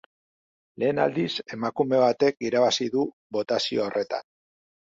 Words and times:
Lehen 0.83 1.01
aldiz, 1.03 1.27
emakume 1.57 2.01
batek 2.05 2.41
irabazi 2.49 2.89
du 2.97 3.07
botazio 3.39 3.87
horretan. 3.89 4.29